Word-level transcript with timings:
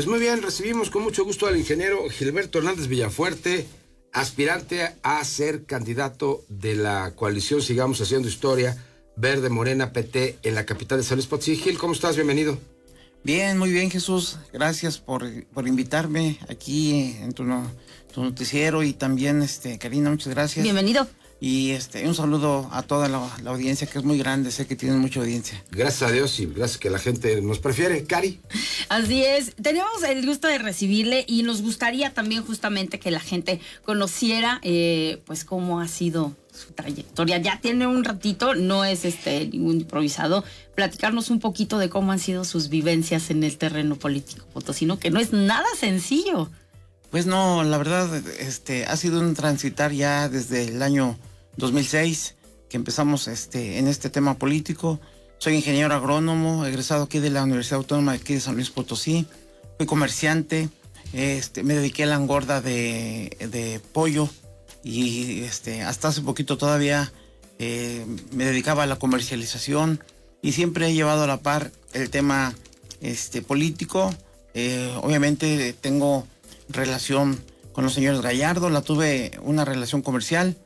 Pues 0.00 0.08
muy 0.08 0.18
bien, 0.18 0.40
recibimos 0.40 0.88
con 0.88 1.02
mucho 1.02 1.26
gusto 1.26 1.46
al 1.46 1.58
ingeniero 1.58 2.08
Gilberto 2.08 2.56
Hernández 2.56 2.86
Villafuerte, 2.86 3.66
aspirante 4.14 4.94
a 5.02 5.22
ser 5.26 5.66
candidato 5.66 6.42
de 6.48 6.74
la 6.74 7.12
coalición 7.14 7.60
Sigamos 7.60 8.00
Haciendo 8.00 8.26
Historia, 8.26 8.82
Verde 9.16 9.50
Morena 9.50 9.92
PT 9.92 10.38
en 10.42 10.54
la 10.54 10.64
capital 10.64 10.96
de 10.96 11.04
San 11.04 11.18
Luis 11.18 11.26
Potosí. 11.26 11.54
Gil, 11.54 11.76
¿cómo 11.76 11.92
estás? 11.92 12.16
Bienvenido. 12.16 12.58
Bien, 13.24 13.58
muy 13.58 13.72
bien 13.72 13.90
Jesús. 13.90 14.38
Gracias 14.54 14.96
por, 14.96 15.22
por 15.52 15.68
invitarme 15.68 16.38
aquí 16.48 17.14
en 17.20 17.34
tu, 17.34 17.44
tu, 18.14 18.24
noticiero 18.24 18.82
y 18.82 18.94
también, 18.94 19.42
este, 19.42 19.78
Karina, 19.78 20.08
muchas 20.08 20.32
gracias. 20.32 20.62
Bienvenido. 20.62 21.06
Y 21.42 21.70
este, 21.70 22.06
un 22.06 22.14
saludo 22.14 22.68
a 22.70 22.82
toda 22.82 23.08
la, 23.08 23.18
audiencia, 23.46 23.86
que 23.86 23.98
es 23.98 24.04
muy 24.04 24.18
grande, 24.18 24.50
sé 24.50 24.66
que 24.66 24.76
tienen 24.76 24.98
mucha 24.98 25.20
audiencia. 25.20 25.64
Gracias 25.70 26.10
a 26.10 26.12
Dios 26.12 26.38
y 26.38 26.44
gracias 26.44 26.76
que 26.76 26.90
la 26.90 26.98
gente 26.98 27.40
nos 27.40 27.58
prefiere. 27.58 28.04
Cari. 28.04 28.40
Así 28.90 29.24
es, 29.24 29.54
tenemos 29.56 30.02
el 30.06 30.26
gusto 30.26 30.48
de 30.48 30.58
recibirle 30.58 31.24
y 31.26 31.42
nos 31.42 31.62
gustaría 31.62 32.12
también 32.12 32.44
justamente 32.44 32.98
que 32.98 33.10
la 33.10 33.20
gente 33.20 33.58
conociera 33.84 34.60
eh, 34.62 35.22
pues 35.24 35.46
cómo 35.46 35.80
ha 35.80 35.88
sido 35.88 36.36
su 36.52 36.74
trayectoria. 36.74 37.38
Ya 37.38 37.58
tiene 37.58 37.86
un 37.86 38.04
ratito, 38.04 38.54
no 38.54 38.84
es 38.84 39.06
este 39.06 39.46
ningún 39.46 39.80
improvisado, 39.80 40.44
platicarnos 40.74 41.30
un 41.30 41.40
poquito 41.40 41.78
de 41.78 41.88
cómo 41.88 42.12
han 42.12 42.18
sido 42.18 42.44
sus 42.44 42.68
vivencias 42.68 43.30
en 43.30 43.44
el 43.44 43.56
terreno 43.56 43.96
político 43.96 44.44
potosino, 44.52 44.98
que 44.98 45.10
no 45.10 45.18
es 45.18 45.32
nada 45.32 45.66
sencillo. 45.78 46.50
Pues 47.10 47.24
no, 47.24 47.64
la 47.64 47.78
verdad, 47.78 48.14
este, 48.38 48.84
ha 48.84 48.96
sido 48.96 49.20
un 49.20 49.34
transitar 49.34 49.90
ya 49.92 50.28
desde 50.28 50.64
el 50.64 50.82
año 50.82 51.18
2006 51.60 52.34
que 52.68 52.76
empezamos 52.76 53.28
este, 53.28 53.78
en 53.78 53.86
este 53.86 54.10
tema 54.10 54.34
político. 54.38 55.00
Soy 55.38 55.54
ingeniero 55.54 55.94
agrónomo, 55.94 56.66
egresado 56.66 57.04
aquí 57.04 57.18
de 57.18 57.30
la 57.30 57.44
Universidad 57.44 57.78
Autónoma 57.78 58.12
de 58.12 58.18
aquí 58.18 58.34
de 58.34 58.40
San 58.40 58.54
Luis 58.54 58.70
Potosí. 58.70 59.26
Fui 59.76 59.86
comerciante, 59.86 60.68
este, 61.12 61.62
me 61.62 61.74
dediqué 61.74 62.04
a 62.04 62.06
la 62.06 62.16
engorda 62.16 62.60
de, 62.60 63.36
de 63.50 63.80
pollo 63.92 64.28
y 64.82 65.42
este, 65.42 65.82
hasta 65.82 66.08
hace 66.08 66.22
poquito 66.22 66.58
todavía 66.58 67.12
eh, 67.58 68.04
me 68.32 68.44
dedicaba 68.44 68.84
a 68.84 68.86
la 68.86 68.96
comercialización 68.96 70.02
y 70.42 70.52
siempre 70.52 70.88
he 70.88 70.94
llevado 70.94 71.24
a 71.24 71.26
la 71.26 71.38
par 71.38 71.72
el 71.92 72.10
tema 72.10 72.54
este, 73.00 73.42
político. 73.42 74.14
Eh, 74.54 74.92
obviamente 75.02 75.74
tengo 75.80 76.26
relación 76.68 77.42
con 77.72 77.84
los 77.84 77.94
señores 77.94 78.20
Gallardo, 78.20 78.70
la 78.70 78.82
tuve 78.82 79.32
una 79.42 79.64
relación 79.64 80.02
comercial 80.02 80.56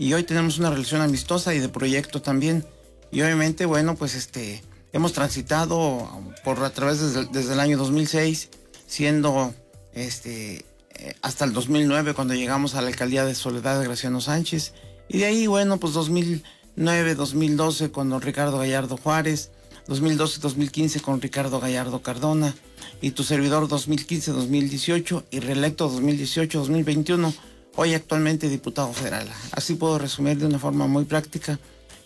y 0.00 0.14
hoy 0.14 0.22
tenemos 0.22 0.58
una 0.58 0.70
relación 0.70 1.02
amistosa 1.02 1.54
y 1.54 1.58
de 1.58 1.68
proyecto 1.68 2.22
también. 2.22 2.64
Y 3.12 3.20
obviamente, 3.20 3.66
bueno, 3.66 3.96
pues 3.96 4.14
este, 4.14 4.62
hemos 4.94 5.12
transitado 5.12 6.08
por 6.42 6.64
a 6.64 6.70
través 6.70 7.00
desde, 7.00 7.26
desde 7.26 7.52
el 7.52 7.60
año 7.60 7.76
2006, 7.76 8.48
siendo 8.86 9.54
este, 9.92 10.64
eh, 10.94 11.14
hasta 11.20 11.44
el 11.44 11.52
2009 11.52 12.14
cuando 12.14 12.32
llegamos 12.32 12.74
a 12.74 12.80
la 12.80 12.88
alcaldía 12.88 13.26
de 13.26 13.34
Soledad 13.34 13.78
de 13.78 13.84
Graciano 13.84 14.22
Sánchez. 14.22 14.72
Y 15.06 15.18
de 15.18 15.26
ahí, 15.26 15.46
bueno, 15.46 15.76
pues 15.76 15.92
2009, 15.92 17.14
2012 17.14 17.90
con 17.90 18.08
don 18.08 18.22
Ricardo 18.22 18.56
Gallardo 18.56 18.96
Juárez, 18.96 19.50
2012, 19.86 20.40
2015 20.40 21.00
con 21.00 21.20
Ricardo 21.20 21.60
Gallardo 21.60 22.00
Cardona 22.00 22.54
y 23.02 23.10
tu 23.10 23.22
servidor 23.22 23.68
2015, 23.68 24.30
2018 24.32 25.24
y 25.30 25.40
reelecto 25.40 25.90
2018, 25.90 26.58
2021 26.58 27.49
hoy 27.76 27.94
actualmente 27.94 28.48
diputado 28.48 28.92
federal. 28.92 29.28
Así 29.52 29.74
puedo 29.74 29.98
resumir 29.98 30.38
de 30.38 30.46
una 30.46 30.58
forma 30.58 30.86
muy 30.86 31.04
práctica 31.04 31.58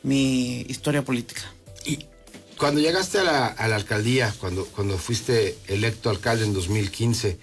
mi 0.02 0.60
historia 0.62 1.04
política. 1.04 1.42
Y 1.84 2.06
cuando 2.58 2.80
llegaste 2.80 3.18
a 3.18 3.24
la, 3.24 3.46
alcaldía, 3.46 4.34
cuando, 4.38 4.66
cuando 4.66 4.98
fuiste 4.98 5.58
electo 5.68 6.10
alcalde 6.10 6.44
en 6.44 6.54
2015, 6.54 7.38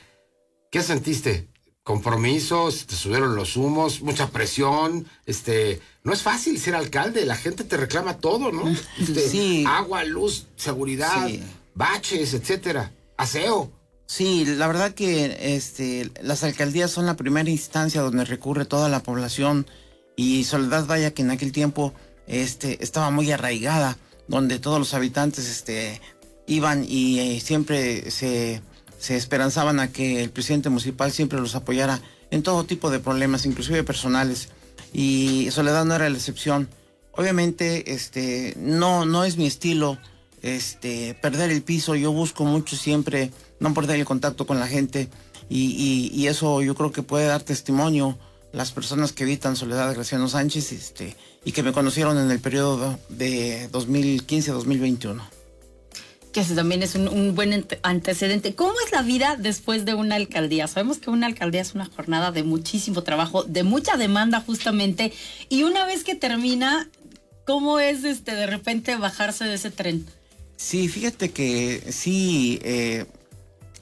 ¿qué 0.72 0.82
sentiste? 0.84 1.52
compromisos, 1.84 2.86
te 2.86 2.96
subieron 2.96 3.36
los 3.36 3.58
humos, 3.58 4.02
mucha 4.02 4.30
presión, 4.30 5.08
este, 5.26 5.82
no 6.04 6.14
es 6.14 6.22
fácil 6.22 6.60
ser 6.60 6.76
alcalde, 6.76 7.26
la 7.26 7.36
gente 7.36 7.64
te 7.64 7.78
reclama 7.78 8.18
todo, 8.18 8.52
¿no? 8.52 8.64
Este, 9.00 9.28
sí. 9.28 9.64
Agua, 9.68 10.04
luz, 10.04 10.48
seguridad, 10.56 11.28
baches, 11.74 12.34
etcétera, 12.34 12.92
aseo. 13.18 13.72
Sí, 14.12 14.44
la 14.44 14.68
verdad 14.68 14.94
que 14.94 15.56
este, 15.56 16.12
las 16.22 16.44
alcaldías 16.44 16.92
son 16.92 17.06
la 17.06 17.16
primera 17.16 17.50
instancia 17.50 18.02
donde 18.02 18.26
recurre 18.26 18.66
toda 18.66 18.90
la 18.90 19.02
población 19.04 19.66
y 20.18 20.44
Soledad 20.44 20.86
Vaya 20.86 21.14
que 21.14 21.22
en 21.22 21.32
aquel 21.32 21.54
tiempo 21.54 21.94
este, 22.28 22.84
estaba 22.84 23.10
muy 23.10 23.32
arraigada, 23.32 23.98
donde 24.28 24.60
todos 24.60 24.80
los 24.80 24.94
habitantes 24.94 25.48
este, 25.50 26.02
iban 26.46 26.84
y 26.86 27.20
eh, 27.20 27.40
siempre 27.40 28.12
se, 28.12 28.62
se 29.00 29.16
esperanzaban 29.16 29.80
a 29.80 29.94
que 29.94 30.22
el 30.22 30.30
presidente 30.30 30.68
municipal 30.68 31.14
siempre 31.14 31.40
los 31.40 31.56
apoyara 31.56 32.02
en 32.32 32.44
todo 32.44 32.66
tipo 32.66 32.92
de 32.92 33.00
problemas, 33.00 33.46
inclusive 33.46 33.82
personales. 33.86 34.50
Y 34.92 35.48
Soledad 35.52 35.86
no 35.86 35.96
era 35.96 36.10
la 36.10 36.18
excepción. 36.18 36.68
Obviamente, 37.14 37.94
este, 37.94 38.56
no, 38.58 39.06
no 39.06 39.24
es 39.24 39.38
mi 39.38 39.48
estilo 39.48 39.98
este, 40.42 41.14
perder 41.22 41.50
el 41.50 41.62
piso. 41.62 41.96
Yo 41.96 42.12
busco 42.12 42.44
mucho 42.44 42.76
siempre 42.76 43.32
no 43.62 43.74
perder 43.74 44.00
el 44.00 44.06
contacto 44.06 44.46
con 44.46 44.60
la 44.60 44.68
gente 44.68 45.08
y, 45.50 46.28
eso 46.28 46.62
yo 46.62 46.76
creo 46.76 46.92
que 46.92 47.04
puede 47.04 47.26
dar 47.26 47.44
testimonio 47.44 48.18
las 48.54 48.72
personas 48.72 49.12
que 49.12 49.24
evitan 49.24 49.56
Soledad 49.56 49.94
Graciano 49.94 50.28
Sánchez 50.28 50.72
este, 50.72 51.16
y 51.46 51.52
que 51.52 51.64
me 51.64 51.72
conocieron 51.72 52.18
en 52.18 52.32
el 52.32 52.40
periodo 52.40 53.00
de 53.10 53.70
2015-2021. 53.72 55.22
Que 56.32 56.40
eso 56.40 56.56
también 56.56 56.84
es 56.84 56.96
un, 56.96 57.36
buen 57.36 57.66
antecedente. 57.84 58.56
¿Cómo 58.56 58.74
es 58.86 58.94
la 58.94 59.02
vida 59.02 59.36
después 59.38 59.84
de 59.84 59.94
una 59.94 60.16
alcaldía? 60.16 60.68
Sabemos 60.68 61.00
que 61.00 61.10
una 61.10 61.28
alcaldía 61.28 61.62
es 61.62 61.76
una 61.76 61.86
jornada 61.86 62.32
de 62.32 62.44
muchísimo 62.44 63.04
trabajo, 63.04 63.44
de 63.44 63.64
mucha 63.64 63.98
demanda 63.98 64.42
justamente, 64.42 65.12
y 65.50 65.64
una 65.64 65.86
vez 65.86 66.06
que 66.06 66.16
termina, 66.16 66.90
¿cómo 67.46 67.80
es 67.80 68.06
este 68.06 68.34
de 68.36 68.48
repente 68.48 68.96
bajarse 68.96 69.46
de 69.46 69.56
ese 69.56 69.72
tren? 69.72 70.06
Sí, 70.56 70.88
fíjate 70.88 71.32
que 71.32 71.92
sí, 71.92 72.60
eh, 72.64 73.06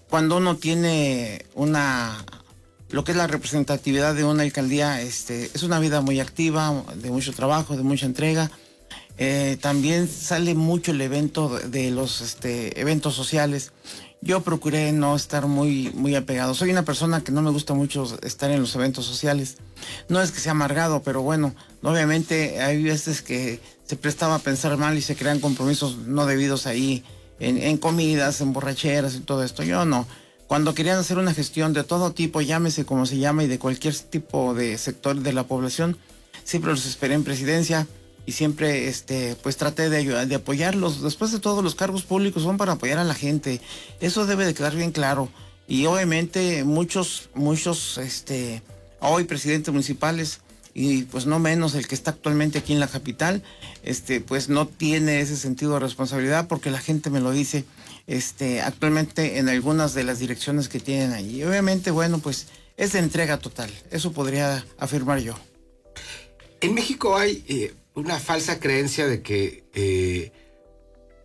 cuando 0.10 0.38
uno 0.38 0.58
tiene 0.58 1.46
una, 1.54 2.26
lo 2.90 3.04
que 3.04 3.12
es 3.12 3.18
la 3.18 3.28
representatividad 3.28 4.16
de 4.16 4.24
una 4.24 4.44
alcaldía, 4.44 5.02
este, 5.02 5.52
es 5.54 5.64
una 5.64 5.80
vida 5.80 6.02
muy 6.02 6.20
activa, 6.20 6.84
de 6.96 7.12
mucho 7.12 7.32
trabajo, 7.34 7.78
de 7.78 7.84
mucha 7.84 8.06
entrega. 8.06 8.50
Eh, 9.18 9.58
también 9.62 10.08
sale 10.08 10.56
mucho 10.56 10.92
el 10.92 11.02
evento 11.02 11.60
de 11.60 11.92
los 11.92 12.22
este, 12.22 12.80
eventos 12.80 13.14
sociales. 13.14 13.72
Yo 14.22 14.42
procuré 14.42 14.92
no 14.92 15.16
estar 15.16 15.46
muy, 15.46 15.92
muy 15.94 16.16
apegado. 16.16 16.54
Soy 16.54 16.72
una 16.72 16.84
persona 16.84 17.22
que 17.22 17.32
no 17.32 17.42
me 17.42 17.52
gusta 17.52 17.74
mucho 17.74 18.06
estar 18.24 18.50
en 18.50 18.62
los 18.62 18.76
eventos 18.76 19.06
sociales. 19.06 19.58
No 20.10 20.22
es 20.22 20.32
que 20.32 20.40
sea 20.40 20.52
amargado, 20.54 21.04
pero 21.04 21.22
bueno, 21.22 21.54
obviamente 21.84 22.62
hay 22.62 22.82
veces 22.82 23.22
que 23.22 23.60
se 23.86 23.96
prestaba 23.96 24.36
a 24.36 24.40
pensar 24.40 24.76
mal 24.78 24.98
y 24.98 25.02
se 25.02 25.16
crean 25.16 25.40
compromisos 25.40 25.98
no 25.98 26.26
debidos 26.26 26.66
ahí 26.66 27.04
en, 27.40 27.78
comidas, 27.78 28.42
en 28.42 28.54
borracheras 28.54 29.16
y 29.16 29.20
todo 29.20 29.44
esto. 29.44 29.64
Yo 29.64 29.86
no. 29.86 30.08
Cuando 30.48 30.74
querían 30.74 30.98
hacer 30.98 31.18
una 31.18 31.34
gestión 31.34 31.74
de 31.74 31.84
todo 31.84 32.12
tipo, 32.12 32.42
llámese 32.42 32.86
como 32.86 33.06
se 33.06 33.18
llama 33.18 33.44
y 33.44 33.48
de 33.48 33.60
cualquier 33.60 33.96
tipo 33.96 34.54
de 34.54 34.78
sector 34.78 35.16
de 35.16 35.34
la 35.34 35.44
población, 35.44 35.98
siempre 36.44 36.72
los 36.72 36.86
esperé 36.86 37.14
en 37.14 37.24
presidencia 37.24 37.88
y 38.26 38.32
siempre 38.32 38.88
este 38.88 39.36
pues 39.42 39.58
traté 39.58 39.90
de, 39.90 40.26
de 40.26 40.36
apoyarlos. 40.36 41.02
Después 41.02 41.32
de 41.32 41.40
todos 41.40 41.64
los 41.64 41.76
cargos 41.76 42.04
públicos 42.04 42.44
son 42.44 42.58
para 42.58 42.74
apoyar 42.74 42.98
a 42.98 43.04
la 43.04 43.14
gente. 43.14 43.62
Eso 44.00 44.26
debe 44.26 44.46
de 44.46 44.54
quedar 44.54 44.76
bien 44.76 44.92
claro. 44.92 45.30
Y 45.68 45.86
obviamente 45.86 46.64
muchos, 46.64 47.30
muchos, 47.36 48.00
este, 48.00 48.64
hoy 49.02 49.26
presidentes 49.26 49.72
municipales 49.72 50.42
y 50.82 51.04
pues 51.04 51.26
no 51.26 51.40
menos 51.40 51.76
el 51.76 51.90
que 51.90 51.96
está 51.96 52.12
actualmente 52.12 52.60
aquí 52.60 52.72
en 52.72 52.80
la 52.80 52.88
capital, 52.88 53.44
este, 53.84 54.22
pues 54.22 54.48
no 54.48 54.66
tiene 54.66 55.20
ese 55.20 55.36
sentido 55.36 55.74
de 55.74 55.82
responsabilidad 55.82 56.48
porque 56.48 56.72
la 56.72 56.80
gente 56.80 57.10
me 57.10 57.20
lo 57.20 57.32
dice, 57.32 57.66
este, 58.08 58.62
actualmente 58.62 59.40
en 59.40 59.50
algunas 59.50 59.94
de 59.94 60.06
las 60.06 60.20
direcciones 60.20 60.70
que 60.70 60.80
tienen 60.80 61.12
allí. 61.12 61.44
Obviamente, 61.44 61.92
bueno, 61.92 62.20
pues 62.20 62.48
es 62.78 62.94
de 62.94 63.00
entrega 63.00 63.40
total, 63.40 63.70
eso 63.92 64.14
podría 64.14 64.66
afirmar 64.78 65.20
yo. 65.20 65.36
En 66.62 66.76
México 66.76 67.18
hay 67.18 67.44
eh, 67.50 67.74
una 67.96 68.18
falsa 68.18 68.62
creencia 68.62 69.06
de 69.06 69.22
que, 69.22 69.66
eh, 69.74 70.32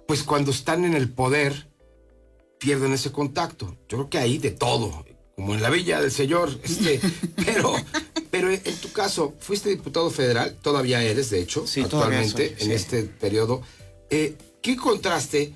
pues 0.09 0.25
cuando 0.25 0.50
están 0.50 0.85
en 0.85 0.95
el 0.95 1.11
poder, 1.11 1.69
pierden 2.59 2.93
ese 2.93 3.12
contacto. 3.12 3.77
Yo 3.89 3.99
creo 3.99 4.11
que 4.11 4.19
hay 4.19 4.39
de 4.39 4.50
todo, 4.50 5.05
como 5.37 5.55
en 5.55 5.62
la 5.62 5.71
villa 5.71 6.00
del 6.00 6.11
señor, 6.11 6.50
este, 6.65 7.00
pero 7.37 7.73
pero 8.35 8.51
en 8.51 8.77
tu 8.81 8.91
caso, 8.91 9.33
fuiste 9.39 9.69
diputado 9.69 10.11
federal, 10.11 10.57
todavía 10.61 11.01
eres, 11.01 11.31
de 11.31 11.39
hecho, 11.41 11.67
actualmente, 11.85 12.57
en 12.59 12.73
este 12.73 13.05
periodo. 13.05 13.63
Eh, 14.11 14.35
¿Qué 14.61 14.75
contraste? 14.75 15.53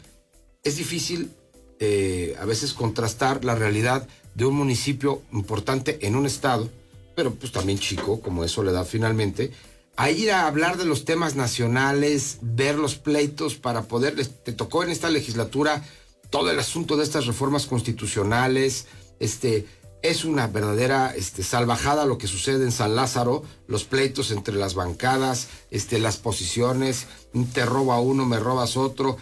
Es 0.63 0.77
difícil 0.77 1.33
eh, 1.81 2.37
a 2.39 2.45
veces 2.45 2.75
contrastar 2.75 3.45
la 3.45 3.57
realidad 3.57 4.07
de 4.37 4.45
un 4.45 4.55
municipio 4.55 5.23
importante 5.33 6.07
en 6.07 6.15
un 6.15 6.25
estado, 6.25 6.71
pero 7.17 7.35
pues 7.35 7.51
también 7.51 7.81
chico, 7.81 8.21
como 8.21 8.45
es 8.45 8.53
Soledad 8.53 8.87
finalmente, 8.87 9.51
a 9.97 10.13
ir 10.13 10.31
a 10.31 10.47
hablar 10.47 10.77
de 10.77 10.85
los 10.85 11.05
temas 11.05 11.35
nacionales, 11.35 12.39
ver 12.43 12.77
los 12.77 12.95
pleitos 12.95 13.57
para 13.57 13.89
poder, 13.89 14.25
te 14.25 14.53
tocó 14.53 14.85
en 14.85 14.91
esta 14.91 15.11
legislatura 15.11 15.83
todo 16.31 16.53
el 16.53 16.61
asunto 16.61 16.97
de 16.97 17.03
estas 17.03 17.27
reformas 17.27 17.67
constitucionales, 17.67 18.87
este, 19.19 19.67
es 20.03 20.25
una 20.25 20.47
verdadera 20.47 21.15
este, 21.17 21.43
salvajada 21.43 22.06
lo 22.06 22.19
que 22.19 22.27
sucede 22.27 22.65
en 22.65 22.73
San 22.73 22.95
Lázaro, 22.95 23.43
los 23.67 23.85
pleitos 23.85 24.31
entre 24.31 24.55
las 24.55 24.75
bancadas, 24.75 25.49
este, 25.71 25.99
las 25.99 26.17
posiciones, 26.17 27.06
te 27.53 27.67
roba 27.67 28.00
uno, 28.00 28.25
me 28.25 28.39
robas 28.39 28.77
otro. 28.77 29.17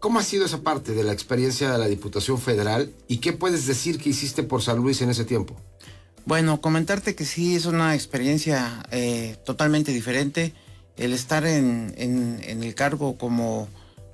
¿Cómo 0.00 0.18
ha 0.18 0.24
sido 0.24 0.44
esa 0.44 0.62
parte 0.62 0.92
de 0.92 1.04
la 1.04 1.12
experiencia 1.12 1.70
de 1.70 1.78
la 1.78 1.86
Diputación 1.86 2.38
Federal 2.38 2.92
y 3.08 3.18
qué 3.18 3.32
puedes 3.32 3.66
decir 3.66 3.98
que 3.98 4.10
hiciste 4.10 4.42
por 4.42 4.62
San 4.62 4.78
Luis 4.78 5.00
en 5.00 5.10
ese 5.10 5.24
tiempo? 5.24 5.56
Bueno, 6.24 6.60
comentarte 6.60 7.14
que 7.14 7.24
sí 7.24 7.56
es 7.56 7.66
una 7.66 7.94
experiencia 7.94 8.84
eh, 8.90 9.36
totalmente 9.44 9.92
diferente. 9.92 10.52
El 10.96 11.12
estar 11.12 11.46
en, 11.46 11.94
el 11.96 12.74
cargo 12.74 13.16
como 13.16 13.68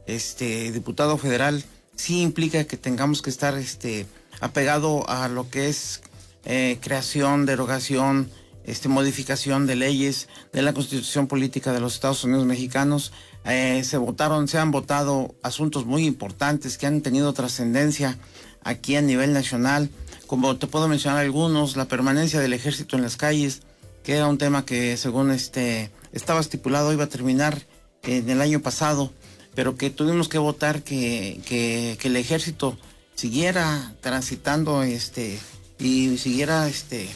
este 0.06 0.73
diputado 0.73 1.19
federal 1.19 1.65
sí 1.97 2.23
implica 2.23 2.65
que 2.65 2.77
tengamos 2.77 3.21
que 3.21 3.31
estar 3.31 3.59
este, 3.59 4.06
apegado 4.41 5.09
a 5.09 5.29
lo 5.29 5.51
que 5.51 5.69
es 5.69 6.03
eh, 6.45 6.79
creación, 6.81 7.47
derogación, 7.47 8.31
este, 8.65 8.89
modificación 8.89 9.67
de 9.67 9.77
leyes 9.77 10.29
de 10.53 10.63
la 10.63 10.73
Constitución 10.73 11.27
Política 11.27 11.73
de 11.73 11.81
los 11.81 11.95
Estados 11.95 12.25
Unidos 12.25 12.45
Mexicanos. 12.45 13.13
Eh, 13.45 13.83
se 13.85 13.97
votaron, 13.97 14.47
se 14.49 14.59
han 14.59 14.71
votado 14.71 15.35
asuntos 15.43 15.87
muy 15.87 16.05
importantes 16.07 16.77
que 16.77 16.87
han 16.87 17.01
tenido 17.01 17.33
trascendencia 17.33 18.19
aquí 18.63 18.97
a 18.97 19.03
nivel 19.03 19.33
nacional, 19.33 19.91
como 20.27 20.57
te 20.57 20.67
puedo 20.67 20.89
mencionar 20.89 21.21
algunos, 21.21 21.77
la 21.77 21.87
permanencia 21.87 22.41
del 22.41 22.53
ejército 22.53 22.97
en 22.97 23.03
las 23.03 23.17
calles, 23.17 23.63
que 24.03 24.17
era 24.17 24.27
un 24.27 24.39
tema 24.39 24.65
que 24.65 24.97
según 24.97 25.31
este 25.31 25.91
estaba 26.13 26.41
estipulado 26.41 26.93
iba 26.93 27.05
a 27.05 27.09
terminar 27.09 27.63
en 28.03 28.29
el 28.29 28.41
año 28.41 28.61
pasado, 28.61 29.13
pero 29.55 29.77
que 29.77 29.91
tuvimos 29.91 30.29
que 30.29 30.39
votar 30.39 30.83
que, 30.83 31.41
que, 31.47 31.97
que 32.01 32.09
el 32.09 32.17
ejército 32.17 32.77
siguiera 33.19 33.94
transitando 34.00 34.85
este 34.85 35.41
y 35.81 36.17
siguiera 36.19 36.69
este 36.69 37.09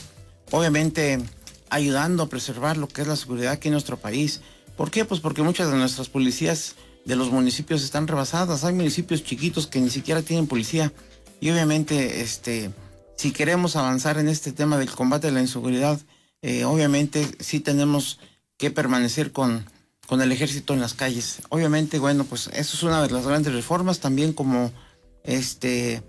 obviamente 0.50 1.20
ayudando 1.70 2.24
a 2.24 2.28
preservar 2.28 2.76
lo 2.76 2.88
que 2.88 3.02
es 3.02 3.06
la 3.06 3.14
seguridad 3.14 3.52
aquí 3.52 3.68
en 3.68 3.72
nuestro 3.72 3.96
país. 3.96 4.40
¿Por 4.76 4.90
qué? 4.90 5.04
Pues 5.04 5.20
porque 5.20 5.42
muchas 5.42 5.70
de 5.70 5.76
nuestras 5.76 6.08
policías 6.08 6.74
de 7.04 7.14
los 7.14 7.30
municipios 7.30 7.84
están 7.84 8.08
rebasadas. 8.08 8.64
Hay 8.64 8.74
municipios 8.74 9.22
chiquitos 9.22 9.68
que 9.68 9.80
ni 9.80 9.90
siquiera 9.90 10.22
tienen 10.22 10.48
policía. 10.48 10.92
Y 11.40 11.50
obviamente, 11.50 12.20
este, 12.20 12.72
si 13.16 13.30
queremos 13.30 13.76
avanzar 13.76 14.18
en 14.18 14.28
este 14.28 14.50
tema 14.50 14.78
del 14.78 14.90
combate 14.90 15.28
a 15.28 15.30
la 15.30 15.40
inseguridad, 15.40 16.00
eh, 16.42 16.64
obviamente 16.64 17.28
sí 17.38 17.60
tenemos 17.60 18.18
que 18.58 18.72
permanecer 18.72 19.30
con, 19.30 19.66
con 20.08 20.20
el 20.20 20.32
ejército 20.32 20.74
en 20.74 20.80
las 20.80 20.94
calles. 20.94 21.42
Obviamente, 21.48 22.00
bueno, 22.00 22.24
pues 22.24 22.48
eso 22.48 22.76
es 22.76 22.82
una 22.82 23.00
de 23.00 23.10
las 23.10 23.24
grandes 23.24 23.54
reformas, 23.54 24.00
también 24.00 24.32
como 24.32 24.72
este, 25.24 26.02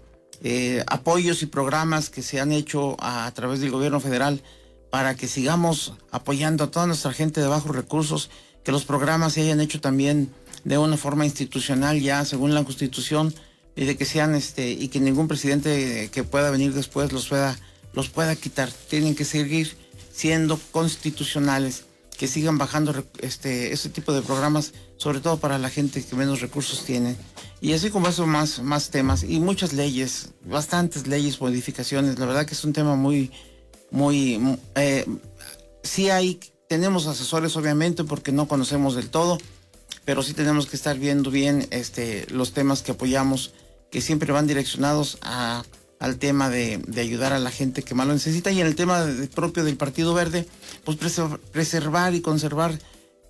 eh, 0.43 0.83
apoyos 0.87 1.41
y 1.41 1.45
programas 1.45 2.09
que 2.09 2.21
se 2.21 2.39
han 2.39 2.51
hecho 2.51 2.97
a, 2.99 3.31
través 3.33 3.61
del 3.61 3.71
gobierno 3.71 3.99
federal 3.99 4.41
para 4.89 5.15
que 5.15 5.27
sigamos 5.27 5.93
apoyando 6.11 6.65
a 6.65 6.71
toda 6.71 6.85
nuestra 6.87 7.13
gente 7.13 7.41
de 7.41 7.47
bajos 7.47 7.75
recursos, 7.75 8.29
que 8.63 8.71
los 8.71 8.85
programas 8.85 9.33
se 9.33 9.41
hayan 9.41 9.61
hecho 9.61 9.81
también 9.81 10.31
de 10.63 10.77
una 10.77 10.97
forma 10.97 11.25
institucional 11.25 11.99
ya 11.99 12.23
según 12.25 12.53
la 12.53 12.63
constitución 12.63 13.33
y 13.75 13.85
de 13.85 13.97
que 13.97 14.05
sean 14.05 14.35
este 14.35 14.71
y 14.71 14.87
que 14.89 14.99
ningún 14.99 15.27
presidente 15.27 16.09
que 16.11 16.23
pueda 16.23 16.51
venir 16.51 16.73
después 16.73 17.11
los 17.11 17.27
pueda 17.27 17.57
los 17.93 18.09
pueda 18.09 18.35
quitar. 18.35 18.69
Tienen 18.71 19.15
que 19.15 19.25
seguir 19.25 19.75
siendo 20.13 20.59
constitucionales 20.71 21.85
que 22.17 22.27
sigan 22.27 22.57
bajando 22.57 23.05
este 23.19 23.73
ese 23.73 23.89
tipo 23.89 24.13
de 24.13 24.21
programas 24.21 24.73
sobre 24.97 25.19
todo 25.19 25.37
para 25.37 25.57
la 25.57 25.69
gente 25.69 26.03
que 26.03 26.15
menos 26.15 26.41
recursos 26.41 26.85
tiene 26.85 27.15
y 27.63 27.71
así 27.71 27.91
como 27.91 28.09
eso, 28.09 28.27
más, 28.27 28.61
más 28.61 28.89
temas 28.89 29.23
y 29.23 29.39
muchas 29.39 29.71
leyes, 29.71 30.31
bastantes 30.43 31.07
leyes, 31.07 31.39
modificaciones. 31.39 32.19
La 32.19 32.25
verdad 32.25 32.45
que 32.45 32.55
es 32.55 32.63
un 32.65 32.73
tema 32.73 32.97
muy, 32.97 33.31
muy, 33.89 34.57
eh, 34.75 35.05
sí 35.81 36.09
hay, 36.09 36.41
tenemos 36.67 37.07
asesores 37.07 37.55
obviamente 37.55 38.03
porque 38.03 38.33
no 38.33 38.49
conocemos 38.49 38.95
del 38.95 39.09
todo, 39.09 39.37
pero 40.03 40.23
sí 40.23 40.33
tenemos 40.33 40.65
que 40.65 40.75
estar 40.75 40.99
viendo 40.99 41.31
bien 41.31 41.65
este, 41.71 42.27
los 42.31 42.51
temas 42.51 42.81
que 42.81 42.91
apoyamos, 42.91 43.53
que 43.89 44.01
siempre 44.01 44.33
van 44.33 44.45
direccionados 44.45 45.17
a, 45.21 45.63
al 46.03 46.17
tema 46.17 46.49
de, 46.49 46.81
de 46.85 46.99
ayudar 46.99 47.31
a 47.31 47.39
la 47.39 47.49
gente 47.49 47.81
que 47.81 47.95
más 47.95 48.05
lo 48.05 48.11
necesita 48.11 48.51
y 48.51 48.59
en 48.59 48.67
el 48.67 48.75
tema 48.75 49.07
propio 49.33 49.63
del 49.63 49.77
Partido 49.77 50.13
Verde, 50.13 50.45
pues 50.83 50.97
preservar 50.97 52.13
y 52.13 52.19
conservar 52.19 52.77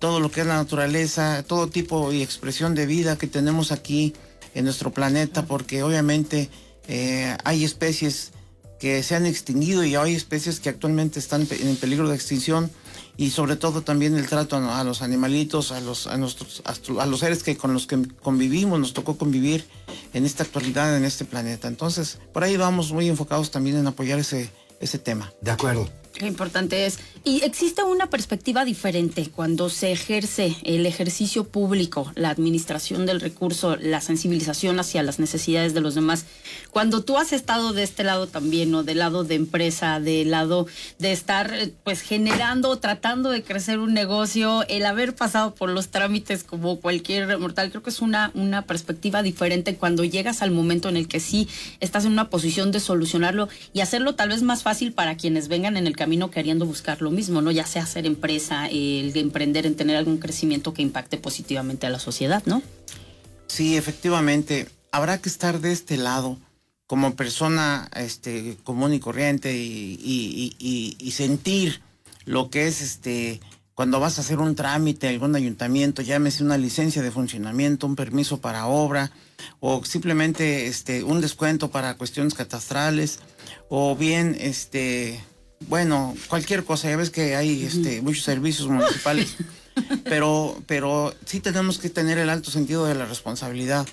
todo 0.00 0.18
lo 0.18 0.28
que 0.28 0.40
es 0.40 0.46
la 0.48 0.56
naturaleza, 0.56 1.44
todo 1.46 1.68
tipo 1.68 2.12
y 2.12 2.20
expresión 2.20 2.74
de 2.74 2.86
vida 2.86 3.16
que 3.16 3.28
tenemos 3.28 3.70
aquí 3.70 4.12
en 4.56 4.64
nuestro 4.64 4.90
planeta, 4.90 5.46
porque 5.46 5.84
obviamente 5.84 6.50
eh, 6.88 7.36
hay 7.44 7.62
especies 7.62 8.32
que 8.80 9.04
se 9.04 9.14
han 9.14 9.24
extinguido 9.24 9.84
y 9.84 9.94
hay 9.94 10.16
especies 10.16 10.58
que 10.58 10.68
actualmente 10.68 11.20
están 11.20 11.46
en 11.48 11.76
peligro 11.76 12.08
de 12.08 12.16
extinción 12.16 12.72
y 13.16 13.30
sobre 13.30 13.56
todo 13.56 13.82
también 13.82 14.16
el 14.16 14.26
trato 14.26 14.56
a, 14.56 14.84
los 14.84 15.02
animalitos, 15.02 15.72
a 15.72 15.80
los, 15.80 16.06
a, 16.06 16.16
nuestros, 16.16 16.62
a 16.98 17.06
los 17.06 17.20
seres 17.20 17.42
que 17.42 17.56
con 17.56 17.72
los 17.72 17.86
que 17.86 18.08
convivimos, 18.22 18.78
nos 18.80 18.92
tocó 18.92 19.16
convivir 19.16 19.66
en 20.12 20.24
esta 20.24 20.42
actualidad, 20.42 20.96
en 20.96 21.04
este 21.04 21.24
planeta. 21.24 21.68
Entonces, 21.68 22.18
por 22.32 22.44
ahí 22.44 22.56
vamos 22.56 22.92
muy 22.92 23.08
enfocados 23.08 23.50
también 23.50 23.76
en 23.76 23.86
apoyar 23.86 24.18
ese, 24.18 24.50
ese 24.80 24.98
tema. 24.98 25.32
De 25.40 25.50
acuerdo. 25.50 25.88
Qué 26.14 26.26
importante 26.26 26.86
es. 26.86 27.00
Y 27.24 27.42
existe 27.42 27.82
una 27.82 28.10
perspectiva 28.10 28.64
diferente 28.64 29.30
cuando 29.34 29.70
se 29.70 29.90
ejerce 29.90 30.54
el 30.62 30.84
ejercicio 30.84 31.44
público, 31.44 32.12
la 32.14 32.28
administración 32.28 33.06
del 33.06 33.20
recurso, 33.20 33.76
la 33.76 34.00
sensibilización 34.00 34.78
hacia 34.78 35.02
las 35.02 35.18
necesidades 35.18 35.74
de 35.74 35.80
los 35.80 35.94
demás. 35.94 36.26
Cuando 36.70 37.02
tú 37.02 37.16
has 37.16 37.32
estado 37.32 37.72
de 37.72 37.82
este 37.82 38.04
lado 38.04 38.28
también, 38.28 38.70
¿no? 38.70 38.84
Del 38.84 38.98
lado 38.98 39.24
de 39.24 39.36
empresa, 39.36 40.00
del 40.00 40.30
lado 40.30 40.66
de 40.98 41.12
estar 41.12 41.50
pues 41.82 42.02
generando, 42.02 42.78
tratando 42.78 43.30
de 43.30 43.42
crecer 43.42 43.78
un 43.78 43.94
negocio, 43.94 44.64
el 44.68 44.84
haber 44.84 45.16
pasado 45.16 45.54
por 45.54 45.70
los 45.70 45.88
trámites 45.88 46.44
como 46.44 46.78
cualquier 46.78 47.38
mortal, 47.38 47.70
creo 47.70 47.82
que 47.82 47.90
es 47.90 48.02
una, 48.02 48.30
una 48.34 48.66
perspectiva 48.66 49.22
diferente 49.22 49.76
cuando 49.76 50.04
llegas 50.04 50.42
al 50.42 50.50
momento 50.50 50.90
en 50.90 50.96
el 50.98 51.08
que 51.08 51.20
sí 51.20 51.48
estás 51.80 52.04
en 52.04 52.12
una 52.12 52.28
posición 52.28 52.70
de 52.70 52.80
solucionarlo 52.80 53.48
y 53.72 53.80
hacerlo 53.80 54.14
tal 54.14 54.28
vez 54.28 54.42
más 54.42 54.62
fácil 54.62 54.92
para 54.92 55.16
quienes 55.16 55.48
vengan 55.48 55.78
en 55.78 55.86
el 55.86 55.96
queriendo 56.30 56.66
buscar 56.66 57.02
lo 57.02 57.10
mismo, 57.10 57.40
¿no? 57.40 57.50
Ya 57.50 57.66
sea 57.66 57.82
hacer 57.82 58.06
empresa, 58.06 58.66
el 58.66 59.12
de 59.12 59.20
emprender 59.20 59.66
en 59.66 59.76
tener 59.76 59.96
algún 59.96 60.18
crecimiento 60.18 60.72
que 60.72 60.82
impacte 60.82 61.18
positivamente 61.18 61.86
a 61.86 61.90
la 61.90 61.98
sociedad, 61.98 62.42
¿no? 62.46 62.62
Sí, 63.46 63.76
efectivamente. 63.76 64.68
Habrá 64.90 65.18
que 65.18 65.28
estar 65.28 65.60
de 65.60 65.72
este 65.72 65.96
lado 65.96 66.38
como 66.86 67.14
persona 67.14 67.88
este, 67.96 68.56
común 68.64 68.92
y 68.94 69.00
corriente 69.00 69.54
y, 69.56 71.10
sentir 71.12 71.80
lo 72.24 72.50
que 72.50 72.66
es 72.66 72.80
este 72.80 73.40
cuando 73.74 73.98
vas 73.98 74.18
a 74.18 74.20
hacer 74.20 74.38
un 74.38 74.54
trámite, 74.54 75.08
algún 75.08 75.34
ayuntamiento, 75.34 76.00
llámese 76.00 76.44
una 76.44 76.56
licencia 76.56 77.02
de 77.02 77.10
funcionamiento, 77.10 77.88
un 77.88 77.96
permiso 77.96 78.40
para 78.40 78.66
obra, 78.66 79.10
o 79.58 79.84
simplemente 79.84 80.68
este, 80.68 81.02
un 81.02 81.20
descuento 81.20 81.72
para 81.72 81.94
cuestiones 81.94 82.34
catastrales, 82.34 83.18
o 83.68 83.96
bien 83.96 84.36
este 84.38 85.20
bueno, 85.68 86.14
cualquier 86.28 86.64
cosa, 86.64 86.90
ya 86.90 86.96
ves 86.96 87.10
que 87.10 87.36
hay 87.36 87.64
este, 87.64 88.02
muchos 88.02 88.24
servicios 88.24 88.68
municipales, 88.68 89.36
pero, 90.04 90.60
pero 90.66 91.14
sí 91.24 91.40
tenemos 91.40 91.78
que 91.78 91.90
tener 91.90 92.18
el 92.18 92.30
alto 92.30 92.50
sentido 92.50 92.86
de 92.86 92.94
la 92.94 93.06
responsabilidad. 93.06 93.86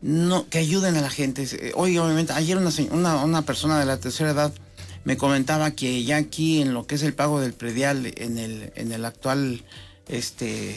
No, 0.00 0.48
que 0.50 0.58
ayuden 0.58 0.96
a 0.96 1.00
la 1.00 1.08
gente. 1.08 1.72
Hoy, 1.76 1.96
obviamente, 1.96 2.34
ayer 2.34 2.58
una, 2.58 3.24
una, 3.24 3.42
persona 3.42 3.80
de 3.80 3.86
la 3.86 3.96
tercera 3.96 4.32
edad 4.32 4.52
me 5.04 5.16
comentaba 5.16 5.70
que 5.70 6.04
ya 6.04 6.16
aquí 6.16 6.60
en 6.60 6.74
lo 6.74 6.86
que 6.86 6.96
es 6.96 7.02
el 7.02 7.14
pago 7.14 7.40
del 7.40 7.54
predial, 7.54 8.12
en 8.16 8.36
el, 8.36 8.70
en 8.74 8.92
el 8.92 9.04
actual, 9.06 9.64
este, 10.06 10.76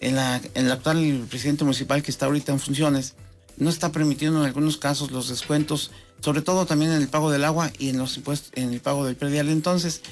en 0.00 0.16
la, 0.16 0.40
en 0.54 0.66
el 0.66 0.72
actual 0.72 1.26
presidente 1.30 1.62
municipal 1.62 2.02
que 2.02 2.10
está 2.10 2.26
ahorita 2.26 2.50
en 2.50 2.58
funciones, 2.58 3.14
no 3.56 3.70
está 3.70 3.92
permitiendo 3.92 4.40
en 4.40 4.46
algunos 4.46 4.76
casos 4.76 5.10
los 5.10 5.28
descuentos 5.28 5.90
sobre 6.20 6.42
todo 6.42 6.66
también 6.66 6.92
en 6.92 7.02
el 7.02 7.08
pago 7.08 7.30
del 7.30 7.44
agua 7.44 7.70
y 7.78 7.90
en 7.90 7.98
los 7.98 8.16
impuestos, 8.16 8.50
en 8.54 8.72
el 8.72 8.80
pago 8.80 9.04
del 9.04 9.16
predial. 9.16 9.48
Entonces, 9.48 10.02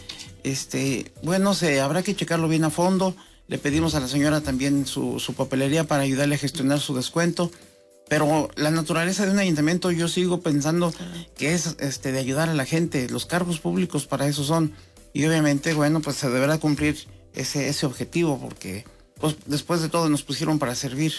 este, 0.43 1.13
bueno, 1.23 1.55
se 1.55 1.81
habrá 1.81 2.03
que 2.03 2.15
checarlo 2.15 2.49
bien 2.49 2.65
a 2.65 2.71
fondo. 2.71 3.15
Le 3.49 3.59
pedimos 3.59 3.95
a 3.95 4.01
la 4.01 4.09
señora 4.09 4.41
también 4.41 4.87
su, 4.87 5.19
su 5.19 5.35
papelería 5.35 5.85
para 5.85 6.03
ayudarle 6.03 6.37
a 6.37 6.39
gestionar 6.39 6.81
su 6.81 6.95
descuento. 6.95 7.51
Pero 8.09 8.51
la 8.57 8.71
naturaleza 8.71 9.25
de 9.25 9.33
un 9.33 9.39
ayuntamiento 9.39 9.91
yo 9.91 10.09
sigo 10.09 10.41
pensando 10.41 10.93
que 11.37 11.55
es 11.55 11.77
este 11.79 12.13
de 12.13 12.19
ayudar 12.19 12.51
a 12.51 12.55
la 12.55 12.67
gente. 12.67 13.09
Los 13.09 13.25
cargos 13.25 13.61
públicos 13.61 14.07
para 14.07 14.27
eso 14.27 14.45
son. 14.45 14.73
Y 15.15 15.25
obviamente, 15.27 15.73
bueno, 15.75 16.01
pues 16.01 16.17
se 16.17 16.29
deberá 16.29 16.59
cumplir 16.59 16.97
ese, 17.35 17.69
ese 17.69 17.87
objetivo 17.87 18.39
porque 18.39 18.85
pues, 19.21 19.37
después 19.47 19.81
de 19.81 19.89
todo 19.89 20.09
nos 20.09 20.23
pusieron 20.23 20.59
para 20.59 20.75
servir. 20.75 21.15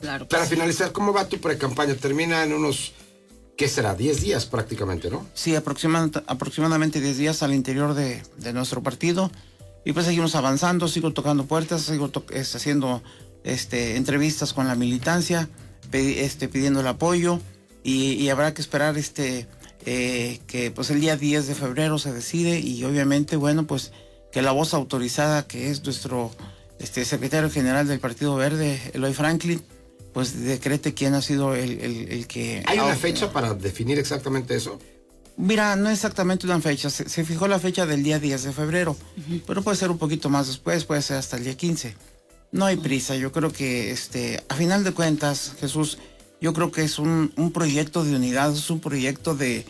Claro. 0.00 0.28
Para 0.28 0.46
finalizar, 0.46 0.92
¿cómo 0.92 1.12
va 1.12 1.28
tu 1.28 1.38
pre-campaña? 1.38 1.94
Termina 1.94 2.44
en 2.44 2.52
unos 2.52 2.92
¿qué 3.58 3.68
será? 3.68 3.94
10 3.94 4.20
días 4.22 4.46
prácticamente, 4.46 5.10
¿no? 5.10 5.26
Sí, 5.34 5.54
aproximadamente 5.56 7.00
10 7.00 7.18
días 7.18 7.42
al 7.42 7.52
interior 7.52 7.92
de, 7.92 8.22
nuestro 8.54 8.82
partido. 8.82 9.30
Y 9.84 9.92
pues 9.92 10.06
seguimos 10.06 10.34
avanzando, 10.36 10.86
sigo 10.86 11.12
tocando 11.12 11.44
puertas, 11.44 11.82
sigo 11.82 12.10
este, 12.30 12.56
haciendo 12.56 13.02
este, 13.44 13.96
entrevistas 13.96 14.52
con 14.54 14.68
la 14.68 14.76
militancia. 14.76 15.48
este, 15.92 16.48
pidiendo 16.48 16.80
el 16.80 16.86
apoyo 16.86 17.40
y, 17.82 18.28
habrá 18.28 18.54
que 18.54 18.62
esperar 18.62 18.96
este 18.96 19.46
eh, 19.86 20.40
que 20.46 20.70
pues 20.70 20.90
el 20.90 21.00
día 21.00 21.16
10 21.16 21.46
de 21.46 21.54
febrero 21.54 21.98
se 21.98 22.12
decide 22.12 22.60
y 22.60 22.84
obviamente 22.84 23.36
bueno 23.36 23.66
pues 23.66 23.92
que 24.32 24.42
la 24.42 24.52
voz 24.52 24.74
autorizada 24.74 25.46
que 25.46 25.70
es 25.70 25.82
nuestro 25.84 26.30
este 26.78 27.04
secretario 27.04 27.48
general 27.48 27.86
del 27.86 28.00
Partido 28.00 28.34
Verde 28.36 28.78
Eloy 28.92 29.14
Franklin 29.14 29.62
pues 30.18 30.42
decrete 30.42 30.94
quién 30.94 31.14
ha 31.14 31.22
sido 31.22 31.54
el, 31.54 32.26
que 32.26 32.64
hay 32.66 32.80
una 32.80 32.96
fecha 32.96 33.32
para 33.32 33.54
definir 33.54 34.00
exactamente 34.00 34.56
eso 34.56 34.80
Mira, 35.36 35.76
no 35.76 35.90
exactamente 35.90 36.44
una 36.44 36.60
fecha, 36.60 36.90
se, 36.90 37.24
fijó 37.24 37.46
la 37.46 37.60
fecha 37.60 37.86
del 37.86 38.02
día 38.02 38.18
10 38.18 38.42
de 38.42 38.52
febrero, 38.52 38.96
pero 39.46 39.62
puede 39.62 39.76
ser 39.76 39.92
un 39.92 39.98
poquito 39.98 40.28
más 40.28 40.48
después, 40.48 40.84
puede 40.84 41.02
ser 41.02 41.18
hasta 41.18 41.36
el 41.36 41.44
día 41.44 41.56
15. 41.56 41.94
No 42.50 42.64
hay 42.64 42.78
prisa, 42.78 43.14
yo 43.14 43.30
creo 43.30 43.52
que 43.52 43.92
este, 43.92 44.42
a 44.48 44.56
final 44.56 44.82
de 44.82 44.90
cuentas, 44.90 45.52
Jesús, 45.60 45.98
yo 46.40 46.52
creo 46.52 46.72
que 46.72 46.82
es 46.82 46.98
un, 46.98 47.30
proyecto 47.54 48.02
de 48.02 48.16
unidad, 48.16 48.52
es 48.52 48.68
un 48.70 48.80
proyecto 48.80 49.36
de, 49.36 49.64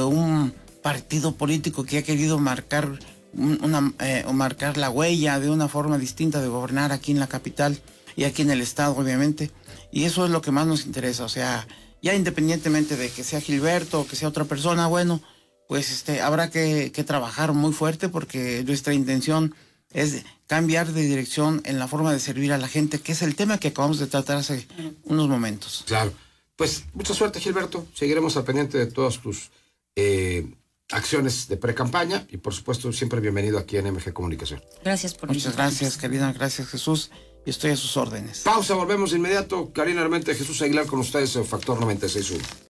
un 0.00 0.52
partido 0.82 1.36
político 1.36 1.84
que 1.84 1.98
ha 1.98 2.02
querido 2.02 2.40
marcar, 2.40 2.98
una, 3.36 3.94
eh, 4.00 4.24
marcar 4.32 4.78
la 4.78 4.90
huella 4.90 5.38
de 5.38 5.48
una 5.48 5.68
forma 5.68 5.96
distinta 5.96 6.40
de 6.40 6.48
gobernar 6.48 6.90
aquí 6.90 7.12
en 7.12 7.20
la 7.20 7.28
capital 7.28 7.78
y 8.16 8.24
aquí 8.24 8.42
en 8.42 8.50
el 8.50 8.62
estado, 8.62 8.96
obviamente. 8.96 9.52
Y 9.92 10.04
eso 10.04 10.24
es 10.24 10.30
lo 10.30 10.42
que 10.42 10.50
más 10.50 10.66
nos 10.66 10.86
interesa, 10.86 11.24
o 11.24 11.28
sea, 11.28 11.66
ya 12.02 12.14
independientemente 12.14 12.96
de 12.96 13.10
que 13.10 13.24
sea 13.24 13.40
Gilberto 13.40 14.00
o 14.00 14.06
que 14.06 14.16
sea 14.16 14.28
otra 14.28 14.44
persona, 14.44 14.86
bueno, 14.86 15.20
pues 15.68 15.90
este, 15.90 16.20
habrá 16.20 16.50
que, 16.50 16.92
que 16.92 17.04
trabajar 17.04 17.52
muy 17.52 17.72
fuerte 17.72 18.08
porque 18.08 18.62
nuestra 18.66 18.94
intención 18.94 19.54
es 19.92 20.24
cambiar 20.46 20.92
de 20.92 21.02
dirección 21.02 21.62
en 21.64 21.78
la 21.78 21.88
forma 21.88 22.12
de 22.12 22.20
servir 22.20 22.52
a 22.52 22.58
la 22.58 22.68
gente, 22.68 23.00
que 23.00 23.12
es 23.12 23.22
el 23.22 23.34
tema 23.34 23.58
que 23.58 23.68
acabamos 23.68 23.98
de 23.98 24.06
tratar 24.06 24.36
hace 24.36 24.66
unos 25.04 25.28
momentos. 25.28 25.84
Claro. 25.86 26.12
Pues 26.56 26.84
mucha 26.94 27.14
suerte, 27.14 27.40
Gilberto. 27.40 27.86
Seguiremos 27.94 28.36
al 28.36 28.44
pendiente 28.44 28.78
de 28.78 28.86
todas 28.86 29.18
tus 29.18 29.50
eh, 29.94 30.46
acciones 30.90 31.48
de 31.48 31.56
pre-campaña 31.56 32.26
y, 32.30 32.38
por 32.38 32.54
supuesto, 32.54 32.92
siempre 32.92 33.20
bienvenido 33.20 33.58
aquí 33.58 33.76
en 33.76 33.92
MG 33.92 34.12
Comunicación. 34.12 34.62
Gracias 34.84 35.14
por 35.14 35.28
Muchas 35.28 35.56
gracias, 35.56 35.96
Karina. 35.96 36.32
Gracias, 36.32 36.68
Jesús. 36.68 37.10
Y 37.46 37.50
estoy 37.50 37.70
a 37.70 37.76
sus 37.76 37.96
órdenes. 37.96 38.40
Pausa, 38.40 38.74
volvemos 38.74 39.12
de 39.12 39.18
inmediato. 39.18 39.70
Karina 39.72 40.02
Armente, 40.02 40.34
Jesús 40.34 40.60
Aguilar 40.62 40.86
con 40.86 40.98
ustedes 40.98 41.36
en 41.36 41.46
Factor 41.46 41.78
96.1. 41.78 42.42